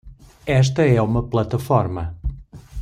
Esta 0.47 0.81
é 0.87 0.99
uma 0.99 1.21
plataforma 1.29 2.17